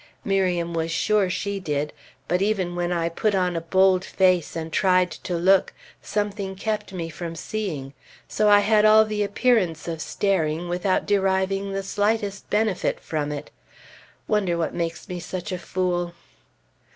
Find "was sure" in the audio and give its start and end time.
0.73-1.29